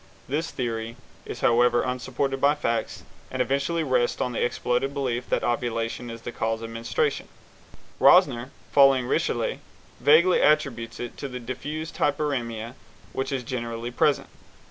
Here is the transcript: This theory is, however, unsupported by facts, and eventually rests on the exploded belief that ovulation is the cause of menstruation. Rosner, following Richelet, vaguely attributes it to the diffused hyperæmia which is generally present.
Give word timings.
This 0.27 0.49
theory 0.49 0.95
is, 1.27 1.41
however, 1.41 1.83
unsupported 1.83 2.41
by 2.41 2.55
facts, 2.55 3.03
and 3.29 3.39
eventually 3.39 3.83
rests 3.83 4.19
on 4.19 4.31
the 4.31 4.43
exploded 4.43 4.95
belief 4.95 5.29
that 5.29 5.43
ovulation 5.43 6.09
is 6.09 6.23
the 6.23 6.31
cause 6.31 6.63
of 6.63 6.71
menstruation. 6.71 7.27
Rosner, 7.99 8.49
following 8.71 9.05
Richelet, 9.05 9.59
vaguely 9.99 10.41
attributes 10.41 10.99
it 10.99 11.17
to 11.17 11.27
the 11.27 11.39
diffused 11.39 11.97
hyperæmia 11.97 12.73
which 13.13 13.31
is 13.31 13.43
generally 13.43 13.91
present. 13.91 14.29